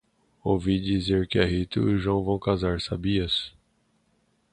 [0.45, 2.81] Ouvi dizer que a Rita e o João vão casar.
[2.81, 3.53] Sabias?